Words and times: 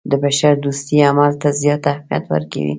د 0.09 0.11
بشردوستۍ 0.23 0.97
عمل 1.09 1.31
ته 1.41 1.47
زیات 1.61 1.83
اهمیت 1.91 2.23
ورکوي. 2.29 2.69